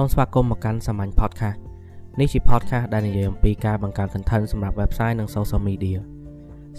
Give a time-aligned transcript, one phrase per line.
[0.00, 1.58] សូមស្វាគមន៍មកកាន់សាមញ្ញ podcast
[2.20, 5.98] នេះជា podcast ដែលនិយាយអំពីការបង្កើត content សម្រាប់ website និង social media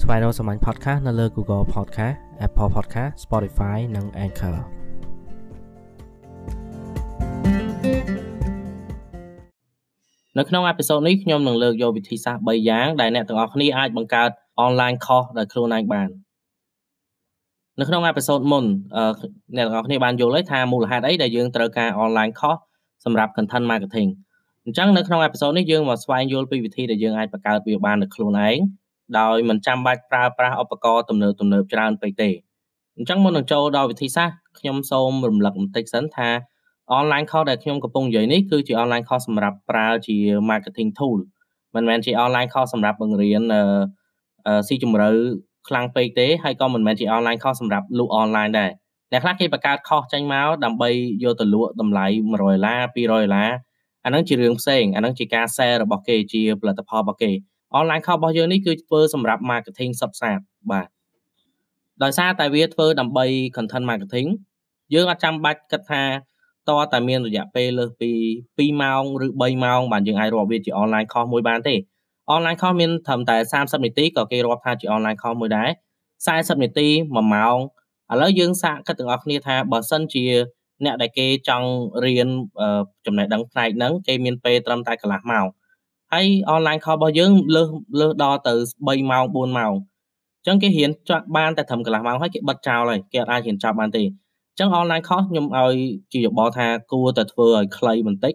[0.02, 2.16] ស្វែងរកសាមញ្ញ podcast នៅលើ Google Podcast
[2.46, 4.58] Apple Podcast Spotify និង Anchor
[10.38, 14.30] នៅក្នុងអេពីសូតនេះខ្ញុំនឹងលើកយកវិធីសាស្ត្រ3យ៉ាងដែលអ្នកទាំងអស់គ្នាអាចបង្កើត
[14.66, 16.10] online course ដោយខ្លួនឯងបាន
[17.80, 18.66] នៅក្នុងអេពីសូតមុន
[19.58, 22.62] អ្នកទាំងអស់គ្នាបានយល់ហើយថាមូលហេតុអីដែលយើងត្រូវការ online course
[23.06, 24.10] សម្រាប់ content marketing
[24.66, 28.58] អញ្ចឹងនៅក្នុងអេពីសូតនេះយើងមកស្វែងយល់ពីវិធីដែលយើងអាចបង្កើតវាបាននៅខ្លួនឯង
[29.20, 32.30] ដោយមិនចាំបាច់ប្រើប្រាស់ឧបករណ៍ទំនើបទំនើបច្រើនពេកទេ
[32.98, 36.30] អញ្ចឹងមុននឹងចូលដល់វិធីសាស្ត្រខ្ញុំសូមរំលឹកបន្តិចសិនថា
[37.00, 40.18] online course ដែលខ្ញុំកំពុងនិយាយនេះគឺជា online course សម្រាប់ប្រើជា
[40.50, 41.20] marketing tool
[41.76, 45.10] មិនមែនជា online course សម្រាប់បង្រៀនអឺស៊ីជម្រៅ
[45.68, 48.72] ខ្លាំងពេកទេហើយក៏មិនមែនជា online course សម្រាប់លក់ online ដែរ
[49.12, 50.90] អ្នកខ្លះគេបង្កើត course ចេញមកដើម្បី
[51.24, 53.50] យកទៅលក់តម្លៃ100ដុល្លារ200ដុល្លារ
[54.06, 57.32] អាហ្នឹងជារឿងផ្សេងអាហ្នឹងជាការ share របស់គេជាផលិតផលរបស់គេ
[57.80, 60.40] online course របស់យើងនេះគឺធ្វើសម្រាប់ marketing សុទ្ធសាធ
[60.72, 60.88] បាទ
[62.04, 64.28] ដោយសារតែវាធ្វើដើម្បី content marketing
[64.94, 66.04] យើងអត់ចាំបាច់គិតថា
[66.70, 68.12] តតែមានរយៈពេលលើសពី
[68.72, 71.76] 2ម៉ោងឬ3ម៉ោងបាទយើងអាចរាប់វាជា online course មួយបានទេ
[72.36, 75.70] online course មានត្រឹមតែ30នាទីក៏គេរាប់ថាជា online course មួយដែរ
[76.18, 77.58] 40នាទី1ម៉ោង
[78.12, 80.26] ឥឡូវយើងសាកគិតទាំងអស់គ្នាថាបើសិនជា
[80.86, 81.70] អ្នកដែលគេចង់
[82.06, 82.30] រៀន
[83.06, 85.46] ចំណេះដឹងផ្នែកហ្នឹងគេមានពេលត្រឹមតែកន្លះម៉ោង
[86.14, 87.68] ហើយ online course របស់យើងលើស
[88.00, 88.54] លើសដល់ទៅ
[88.88, 89.74] 3ម៉ោង4ម៉ោង
[90.40, 95.76] អញ្ចឹងគេរៀនចាក់បានតែត្រឹមកន្លះម៉ោងហើយគេបិទចោលហើយគេអត់អាចរៀនចប់បានទេអញ្ចឹង online course ខ្ញុំឲ្យ
[96.14, 98.34] ជាយោបល់ថាគួរតែធ្វើឲ្យខ្លីបន្តិច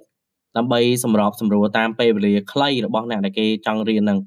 [0.56, 4.19] ដើម្បីសម្របសម្រួលតាមពេលវេលាខ្លីរបស់អ្នកដែលគេចង់រៀនហ្នឹង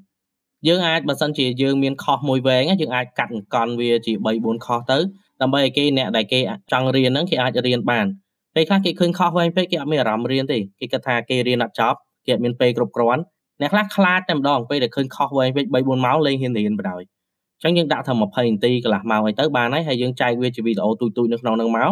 [0.68, 4.98] យើងអាចបើសិនជាយើងមានខុសមួយវែងយើងអាចកាត់អង្គន់វាជា3 4ខុសទៅ
[5.42, 6.40] ដើម្បីឲ្យគេអ្នកដែលគេ
[6.72, 8.06] ចង់រៀនហ្នឹងគេអាចរៀនបាន
[8.54, 13.22] ពេលខ្លះគេឃើញខុសវែងពេកគេអត់មានអារម្មណ៍រៀនទេគេគិតថាគេរៀនអត់ចប់គេអត់មានពេលគ្រប់គ្រាន់
[13.60, 17.02] អ្នកខ្លះខ្លាចតែម្ដងពេលដែលឃើញខុសវែងពេក3 4ម៉ោងលេងហ៊ានរៀនបណ្ដោយ
[17.62, 21.90] អញ្ចឹងយើងដាក់ថា20នាទីកន្លះម៉ោងអីទៅបានហើយហើយយើងចែកវាជាវីដេអូទូចៗនៅក្នុងហ្នឹងមក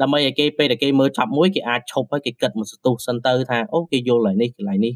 [0.00, 4.94] ដើម្បីឲ្យគេពេលដែលគេមើលចប់មួយគេអាចឈប់ហើយគេគិតមួយសន្ទុះសិនទៅថាអូគេយល់ហើយនេះកន្លែងនេះ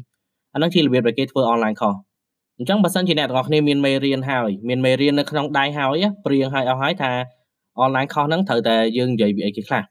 [0.53, 1.99] អាហ្នឹងជារបៀបដែលគេធ្វើ online course
[2.57, 7.11] អញ្ចឹងបើសិនជាអ្នកទាំងអស់គ្នាមានមេរៀនហើយមានមេរៀននៅក្នុងដៃហើយព្រៀងហើយអស់ហើយថា
[7.83, 9.83] online course ហ្នឹងត្រូវតែយើងនិយាយពីអីគេខ្លះ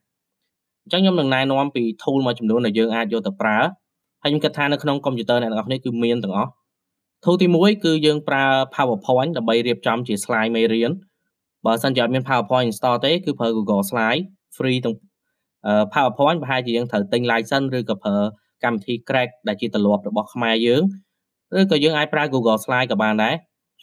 [0.84, 3.58] អញ្ចឹងខ្ញុំនឹងណែនាំពី tool មួយចំនួនដែលយើងអាចយកទៅប្រើ
[4.22, 6.50] ហើយខ្ញុំគិតថានៅក្នុងកុំព្យូទ័រអ្នកទាំងអស់គ្នាគឺមានទាំងអស់
[7.24, 8.44] tool ទី1គឺយើងប្រើ
[8.74, 10.92] PowerPoint ដើម្បីរៀបចំជា slide មេរៀន
[11.66, 14.22] បើសិនជាអត់មាន PowerPoint install ទេគឺប្រើ Google Slide
[14.56, 14.94] free ទាំង
[15.92, 18.16] PowerPoint ប្រហែលជាយើងត្រូវទិញ license ឬក៏ប្រើ
[18.64, 20.82] កម្មវិធី Crack ដែលជាទម្លាប់របស់ខ្មែរយើង
[21.58, 23.34] ឬក៏យើងអាចប្រើ Google Slide ក៏បានដែរ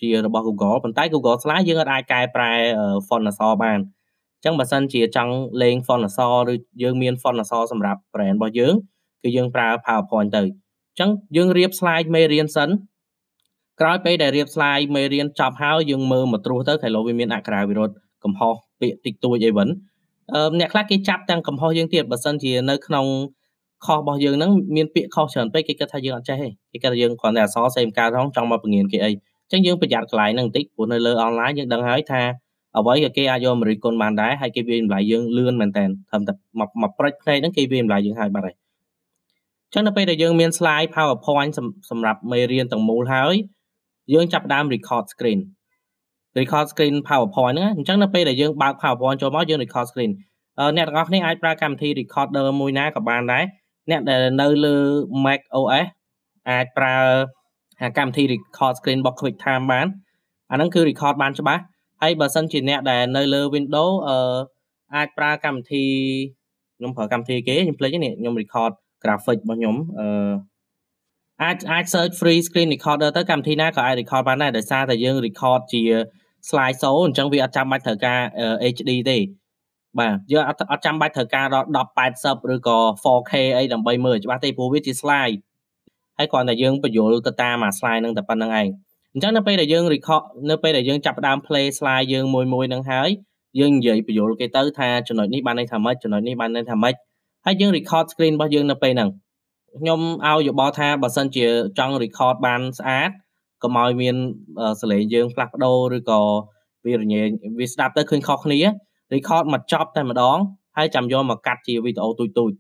[0.02, 2.52] ជារបស់ Google ប៉ុន្តែ Google Slide យើងអាចកែប្រែ
[3.08, 3.80] font អក្សរបាន
[4.36, 8.74] អញ្ចឹងបើសិនជាចង់លេង font អក្សរឬយើងមាន font អក្សរសម្រាប់ brand របស់យើង
[9.24, 12.70] គឺយើងប្រើ PowerPoint ទៅអញ្ចឹងយើងរៀប slide មេរៀនសិន
[13.80, 17.94] ក្រោយពេលដែលរៀប slide មេរៀនចប់ហើយយើងមើលមកត្រួសទៅខែលោវាមានអក្ខរាវិរុទ្ធ
[18.24, 19.68] កំហុសពាក្យតិចតួចអីវិញ
[20.34, 23.06] អឺអ្នកខ្លះគេចាប់ទាំងកំហុសយើងទៀតបើសិនជានៅក្នុង
[23.86, 29.12] ខុសរបស់យើងហ្នឹងមានពាក្យខុសច្រើនពេកគេគិតថាយើងអត់ចេះទេគេគិតថាយើងគ្រាន់តែអសរសេរការផងចង់មកបង្រៀនគេអី
[29.52, 32.22] អញ្ចឹងយើងប្រយ័ត្នកន្លែងហ្នឹងបន្តិចព្រោះនៅលើអនឡាញយើងដឹងហើយថា
[32.78, 41.54] អ្វីក៏គេអាចយកមករិះគន់បានដែរហើយគេវាតម្លៃយើងលឿនមែនតើត្រឹមតែមកមកព្រិចភ្នែកហ្នឹងគេវាតម្លៃយើងហើយបាត់ហើយអញ្ចឹងនៅពេលដែលយើងមាន slide PowerPoint
[41.90, 43.36] សម្រាប់មេរៀនទាំងមូលហើយ
[44.14, 45.40] យើងចាប់ដើម record screen
[46.40, 50.12] record screen PowerPoint ហ្នឹងអញ្ចឹងនៅពេលដែលយើងបើក PowerPoint ចូលមកយើង record screen
[50.78, 53.44] អ្នកទាំងអស់គ្នាអាចប្រើកម្មវិធី recorder មួយណាក៏បានដែរ
[53.90, 54.76] អ្នកដែលនៅលើ
[55.26, 55.88] Mac OS
[56.50, 56.98] អាចប្រើ
[57.98, 59.88] កម្មវិធី record screen របស់ QuickTime បាន
[60.52, 61.62] អាហ្នឹងគឺ record បានច្បាស់
[62.02, 64.38] ហើយបើសិនជាអ្នកដែលនៅលើ Windows អឺ
[64.96, 65.86] អាចប្រើកម្មវិធី
[66.78, 68.72] ខ្ញុំប្រើកម្មវិធីគេខ្ញុំភ្លេចនេះខ្ញុំ record
[69.04, 70.32] graphic របស់ខ្ញុំអឺ
[71.44, 75.82] អាចអាច search free screen recorder ទៅកម្មវិធីណាក៏អាច record បានដែរដោយសារតែយើង record ជា
[76.50, 78.20] slide show អញ្ចឹងវាអត់ចាំបាច់ត្រូវការ
[78.76, 79.18] HD ទេ
[80.00, 81.68] បាទយើងអត់អត់ចាំបាច់ត្រូវការដល់
[82.06, 85.40] 1080ឬក៏ 4K អីដើម្បីមើលច្បាស់ទេព្រោះវាជា slide
[86.20, 88.68] ហើយគ្រាន់តែយើងបញ្យល់ទៅតាមអា slide ហ្នឹងតែប៉ុណ្្នឹងឯង
[89.14, 93.10] អញ្ចឹងនៅពេលដែលយើង record នៅពេលដែលយើងចាប់ផ្ដើម play slide យើងមួយមួយហ្នឹងហើយ
[93.60, 96.94] យើងនិយាយបញ្យល់គេទៅថាចំណុចនេះបានន័យថាម៉េចចំណុចនេះបានន័យថាម៉េច
[97.46, 99.10] ហើយយើង record screen របស់យើងនៅពេលហ្នឹង
[99.80, 101.46] ខ្ញុំឲ្យយោបល់ថាបើសិនជា
[101.78, 103.10] ចង់ record បានស្អាត
[103.64, 104.16] កុំឲ្យមាន
[104.82, 106.22] សលេងយើងផ្លាស់ប្ដូរឬក៏
[106.86, 107.22] វារញ៉េ
[107.60, 108.60] វាស្ដាប់ទៅឃើញខុសគ្នា
[109.14, 110.38] record មកចប់តែម្ដង
[110.78, 112.52] ហើយចាំយកមកកាត់ជាវីដេអូទូចទូច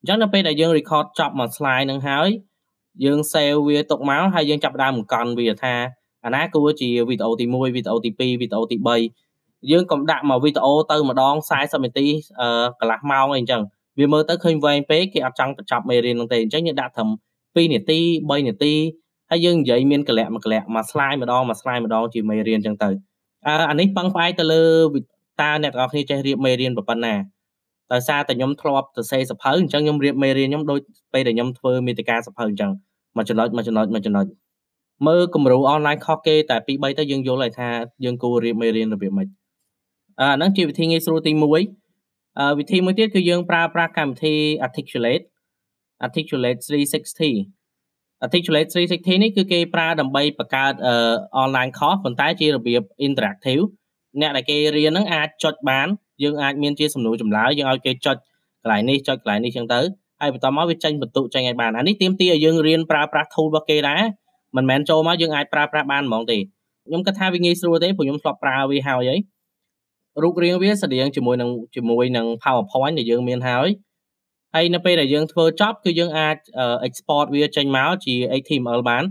[0.00, 2.28] អញ្ចឹងនៅពេលដែលយើង record ចប់មក slide នឹងហើយ
[3.04, 5.74] យើង save វាទុកមកហើយយើងចាប់ដើមបង្កន់វាថា
[6.24, 8.76] អាណាគួរជាវីដេអូទី1វីដេអូទី2វីដេអូទី
[9.22, 12.06] 3យើងកុំដាក់មកវីដេអូទៅម្ដង40នាទី
[12.40, 12.48] អឺ
[12.80, 13.62] កន្លះម៉ោងអីអញ្ចឹង
[13.98, 17.08] វាមើលទៅឃើញវែងពេកគេអត់ចង់បញ្ចប់មេរៀនហ្នឹងទេអញ្ចឹងយើងដាក់ត្រឹម
[17.40, 17.98] 2នាទី
[18.28, 18.74] 3នាទី
[19.30, 22.90] ហើយយើងនិយាយមានកលៈមួយកលៈមួយ slide ម្ដងមួយ slide ម្ដងជាមេរៀនអញ្ចឹងទៅ
[23.46, 24.64] អឺអានេះពឹងផ្អែកទៅលើ
[25.40, 27.14] តើអ្នកទាំងអស់គ្នាចេះរៀបមេរៀនប៉ុណ្ណា
[27.92, 30.80] ដោយសារតែខ្ញុំធ្លាប់ទៅសេសភៅអញ្ចឹងខ្ញុំរៀបមេរៀនខ្ញុំដូច
[31.12, 32.70] ពេលដែលខ្ញុំធ្វើមេតិកាសភៅអញ្ចឹង
[33.16, 34.26] មួយចំណុចមួយចំណុចមួយចំណុច
[35.06, 37.68] មើលគំរូអនឡាញខុសគេតែ2 3ទៅយើងយល់ហើយថា
[38.04, 39.28] យើងគួររៀបមេរៀនរបៀបម៉េច
[40.20, 41.42] អាហ្នឹងជាវិធីងាយស្រួលទី1
[42.40, 44.34] អឺវិធីមួយទៀតគឺយើងប្រើប្រាស់កម្មវិធី
[44.66, 45.24] Articulate
[46.06, 50.94] Articulate 360 Articulate 360នេះគឺគេប្រើដើម្បីបង្កើតអឺ
[51.42, 53.64] online course ប៉ុន្តែជារបៀប interactive
[54.20, 55.88] អ្នកដែលគេរៀនហ្នឹងអាចចុចបាន
[56.22, 58.16] យើងអាចមានជាសំណួរចម្លើយយើងឲ្យគេចុច
[58.62, 59.80] កន្លែងនេះចុចកន្លែងនេះចឹងទៅ
[60.20, 64.02] ហើយបន្តមកវាចេញបន្ទុកចេញឲ្យបានអានេះទាមទារឲ្យយើងរៀនប្រើប្រាស់ tool របស់គេដែរ
[64.56, 66.38] មិនមែនចូលមកយើងអាចប្រើប្រាស់បានហ្មងទេ
[66.86, 69.18] ខ្ញុំគិតថាវាងាយស្រួលទេព្រោះខ្ញុំធ្លាប់ប្រើវាហើយហើយ
[70.22, 73.68] រូបរាងវាស្តៀងជាមួយនឹងជាមួយនឹង PowerPoint ដែលយើងមានហើយ
[74.54, 76.36] ហើយនៅពេលដែលយើងធ្វើចប់គឺយើងអាច
[76.86, 79.04] export វាចេញមកជា HTML បាន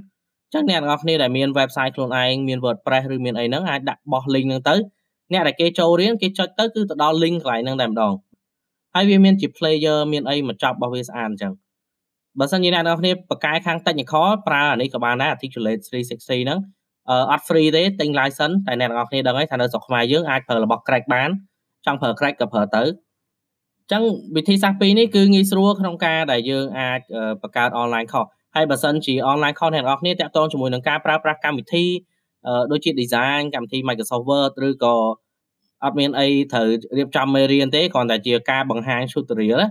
[0.54, 4.76] ចឹងអ្នកទាំងអស់គ្នាដែលមាន website ខ្លួនឯងមាន WordPress ឬមានអីហ្នឹងអាចដាក់បោះ link ហ្នឹងទៅ
[5.34, 8.14] អ្នកដែលគេចូលរៀនគេចុចទៅគឺទៅដល់ link កន្លែងហ្នឹងតែម្ដង
[8.96, 11.54] ហើយវាមានជា player មានអីមកចាប់របស់វាស្អាតអញ្ចឹង
[12.40, 16.60] បើសិនជាអ្នកនរគ្នាបកកែខាង technical ប្រើអានេះក៏បានដែរ Articulate 360ហ្នឹង
[17.32, 21.30] អត់ free ទេទិញ license តែអ្នកនរគ្នាដឹងហើយថានៅស្រុកខ្មែរយើងអាចប្រើរបស់ crack បាន
[21.86, 24.04] ចង់ប្រើ crack ក៏ប្រើទៅអញ្ចឹង
[24.36, 27.00] វិធីសាស្ត្រពីរនេះគឺងាយស្រួលក្នុងការដែលយើងអាច
[27.42, 31.86] បង្កើត online course ហើយបើសិនជា online course អ្នកនរគ្នាតាក់ទងជាមួយនឹងការប្រើប្រាស់កម្មវិធី
[32.72, 34.96] ដូចជា design កម្មវិធី Microsoft Word ឬក៏
[35.84, 39.70] អត់មានអីត្រូវរៀបចំមេរៀនទេគ្រាន់តែជាការបង្ហាញ tutorial ណា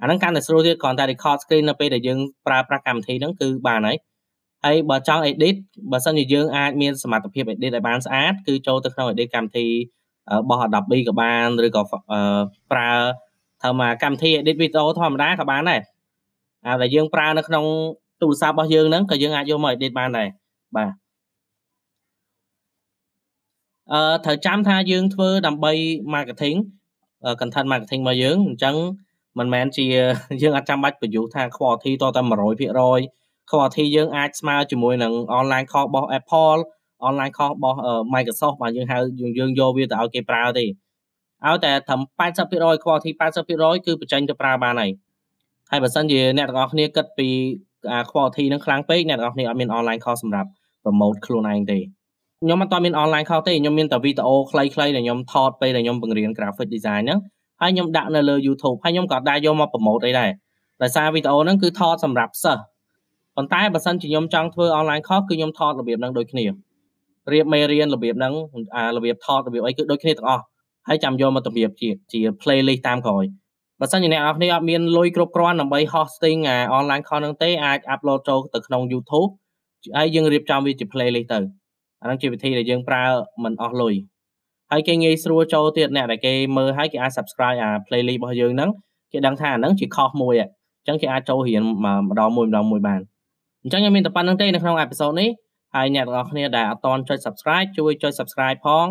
[0.00, 3.96] អាហ្នឹងកាន់តែស្រួលទៀតគ្រាន់តែ record screen នៅពេលដែលយើងប្រើប្រាស់កម្មវិធីហ្នឹងគឺបានហើយ
[4.64, 5.54] ហើយបើចង់ edit
[5.92, 9.66] បើសិនជាយើងអាចមានសមត្ថភាព edit ឲ្យបានស្អាតគឺចូលទៅក្នុង edit កម្មវិធី
[10.48, 11.82] បោះ Adobe ក៏បានឬក៏
[12.72, 12.90] ប្រើ
[13.62, 15.80] ធ្វើមកកម្មវិធី edit video ធម្មតាក៏បានដែរ
[16.66, 17.64] អាដែលយើងប្រើនៅក្នុង
[18.22, 20.28] ទូរស័ព្ទរបស់យើងហ្នឹងក៏យើងអាចយកមក edit បានដែរ
[20.76, 20.90] បាទ
[23.92, 25.72] អឺត្រូវចាំថាយើងធ្វើដើម្បី
[26.14, 26.58] marketing
[27.40, 28.76] content marketing របស់យើងអញ្ចឹង
[29.38, 29.84] មិនមែនជា
[30.42, 32.22] យើងអាចចាំបាច់បញ្យុថា quality តតែ
[32.90, 36.60] 100% quality យើងអាចស្មើជាមួយនឹង online course របស់ Apple
[37.08, 37.78] online course របស់
[38.14, 40.64] Microsoft បាទយើងហៅយើងយើងយកវាទៅឲ្យគេប្រើទេ
[41.46, 44.90] ឲ្យតែត្រឹម80% quality 80%គឺបញ្ចេញទៅប្រើបានហើយ
[45.70, 47.28] ហើយបើសិនជាអ្នកទាំងអស់គ្នាគិតពី
[48.10, 50.50] quality នឹងខ្លាំងពេកអ្នកទាំងអស់គ្នាអត់មាន online course សម្រាប់
[50.82, 51.78] promote ខ្លួនឯងទេ
[52.42, 57.18] ខ្ញុំអត់មាន online course ទេខ្ញុំមានតែវីដេអូខ្លីៗដែលខ្ញុំថតពេលដែលខ្ញុំបង្រៀន graphic design ហ្នឹង
[57.60, 60.30] ហើយខ្ញុំដាក់នៅលើ YouTube ហើយខ្ញុំក៏ដាក់យកមកប្រម៉ូទអីដែរ
[60.82, 62.62] ដោយសារវីដេអូហ្នឹងគឺថតសម្រាប់សិស្ស
[63.36, 66.44] ប៉ុន្តែបើសិនជាខ្ញុំចង់ធ្វើ online course គឺខ្ញុំថតរបៀបហ្នឹងដូចគ្នា
[67.32, 68.32] រៀបមេរៀនរបៀបហ្នឹង
[68.76, 70.42] អារបៀបថតរបៀបអីគឺដូចគ្នាទាំងអស់
[70.88, 73.24] ហើយចាំយកមករបៀបជាជា playlist តាមក្រោយ
[73.80, 79.30] បើសិនជាអ្នកនរគ្នាអត់មានលុយគ្រប់គ្រាន់ដើម្បី hosting អា online course ហ្នឹងទេអាច upload ចូលទៅក្នុង YouTube
[79.96, 81.38] ហើយយើងរៀបចំវាជា playlist ទៅ
[82.02, 83.04] អាហ្នឹងជាវិធីដែលយើងប្រើ
[83.44, 83.94] មិនអស់លុយ
[84.70, 88.70] ហើយគេងាយស្រួលចូលទៀតអ្នកដែលគេមើលហើយគេអាច subscribe អា playlist របស់យើងហ្នឹង
[89.12, 93.00] គេដឹងថាអាហ្នឹងជាខុសមួយអញ្ចឹងគេអាចចូលរៀនម្ដងមួយម្ដងមួយបាន
[93.62, 95.30] អញ្ចឹងខ្ញុំមានតែប៉ុណ្្នឹងទេនៅក្នុងអេពីសូតនេះ
[95.74, 98.86] ហើយអ្នកទាំងអស់គ្នាដែលអត់ទាន់ចុច subscribe ជួយចុច subscribe ផង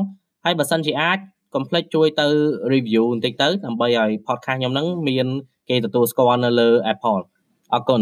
[0.45, 1.17] ហើយបើសិនជាអាច
[1.53, 2.27] កុំភ្លេចជួយទៅ
[2.73, 5.27] review បន្តិចទៅដើម្បីឲ្យ podcast ខ្ញុំហ្នឹងមាន
[5.69, 7.21] គេទទួលស្គាល់នៅលើ Apple
[7.73, 8.01] អរគុណ